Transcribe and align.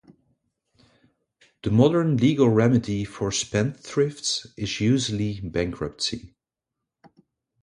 The 1.61 1.69
modern 1.69 2.17
legal 2.17 2.49
remedy 2.49 3.03
for 3.05 3.31
spendthrifts 3.31 4.47
is 4.57 4.79
usually 4.81 5.41
bankruptcy. 5.41 6.33